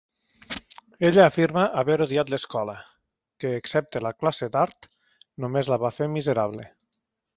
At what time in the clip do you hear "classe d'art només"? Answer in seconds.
4.23-5.71